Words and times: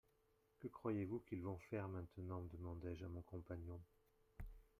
Que 0.57 0.67
croyez-vous 0.67 1.19
qu'ils 1.19 1.43
vont 1.43 1.59
faire 1.69 1.87
maintenant? 1.87 2.41
demandai-je 2.53 3.05
à 3.05 3.09
mon 3.09 3.21
compagnon. 3.21 3.79